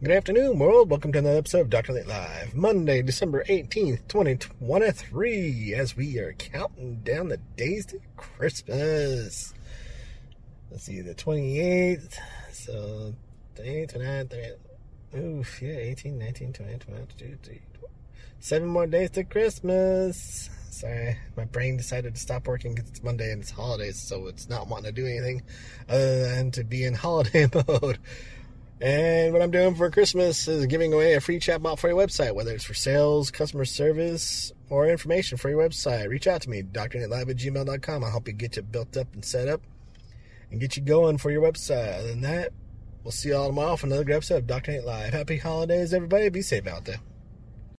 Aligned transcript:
Good 0.00 0.12
afternoon, 0.12 0.60
world. 0.60 0.90
Welcome 0.90 1.10
to 1.10 1.18
another 1.18 1.38
episode 1.38 1.62
of 1.62 1.70
Dr. 1.70 1.92
Nate 1.92 2.06
Live, 2.06 2.54
Monday, 2.54 3.02
December 3.02 3.42
18th, 3.48 4.06
2023, 4.06 5.74
as 5.74 5.96
we 5.96 6.20
are 6.20 6.34
counting 6.34 7.00
down 7.02 7.26
the 7.26 7.38
days 7.56 7.86
to 7.86 7.98
Christmas. 8.16 9.52
Let's 10.70 10.84
see, 10.84 11.00
the 11.00 11.16
28th, 11.16 12.14
so 12.52 13.12
28th, 13.56 13.96
29th, 13.96 14.56
30th, 15.14 15.18
oof, 15.18 15.62
yeah, 15.62 15.76
18, 15.78 16.16
19, 16.16 16.52
20, 16.52 16.78
21, 16.78 17.06
22, 17.08 17.36
23, 17.42 17.60
seven 18.38 18.68
more 18.68 18.86
days 18.86 19.10
to 19.10 19.24
Christmas. 19.24 20.48
Sorry, 20.70 21.18
my 21.36 21.46
brain 21.46 21.76
decided 21.76 22.14
to 22.14 22.20
stop 22.20 22.46
working 22.46 22.72
because 22.72 22.88
it's 22.88 23.02
Monday 23.02 23.32
and 23.32 23.42
it's 23.42 23.50
holidays, 23.50 24.00
so 24.00 24.28
it's 24.28 24.48
not 24.48 24.68
wanting 24.68 24.84
to 24.84 24.92
do 24.92 25.08
anything 25.08 25.42
other 25.88 26.20
than 26.20 26.52
to 26.52 26.62
be 26.62 26.84
in 26.84 26.94
holiday 26.94 27.48
mode. 27.66 27.98
And 28.80 29.32
what 29.32 29.42
I'm 29.42 29.50
doing 29.50 29.74
for 29.74 29.90
Christmas 29.90 30.46
is 30.46 30.66
giving 30.66 30.92
away 30.92 31.14
a 31.14 31.20
free 31.20 31.40
chatbot 31.40 31.78
for 31.78 31.88
your 31.88 31.96
website, 31.96 32.34
whether 32.34 32.52
it's 32.52 32.64
for 32.64 32.74
sales, 32.74 33.30
customer 33.30 33.64
service, 33.64 34.52
or 34.70 34.86
information 34.88 35.36
for 35.36 35.50
your 35.50 35.68
website. 35.68 36.08
Reach 36.08 36.28
out 36.28 36.42
to 36.42 36.50
me, 36.50 36.62
DoctorNateLive 36.62 37.30
at 37.30 37.36
gmail.com. 37.36 38.04
I'll 38.04 38.10
help 38.10 38.28
you 38.28 38.34
get 38.34 38.56
you 38.56 38.62
built 38.62 38.96
up 38.96 39.12
and 39.14 39.24
set 39.24 39.48
up 39.48 39.62
and 40.50 40.60
get 40.60 40.76
you 40.76 40.82
going 40.82 41.18
for 41.18 41.30
your 41.30 41.42
website. 41.42 41.98
Other 41.98 42.08
than 42.08 42.20
that, 42.20 42.52
we'll 43.02 43.10
see 43.10 43.30
you 43.30 43.36
all 43.36 43.48
tomorrow 43.48 43.74
for 43.74 43.86
another 43.86 44.04
good 44.04 44.16
episode 44.16 44.36
of 44.36 44.46
Dr. 44.46 44.72
Nate 44.72 44.84
Live. 44.84 45.12
Happy 45.12 45.38
holidays, 45.38 45.92
everybody. 45.92 46.28
Be 46.28 46.42
safe 46.42 46.66
out 46.68 46.84
there. 46.84 47.00